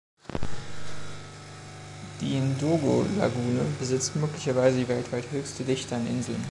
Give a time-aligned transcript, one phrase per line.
[2.21, 6.39] Die Ndogo-Lagune besitzt möglicherweise die weltweit höchste Dichte an Inseln.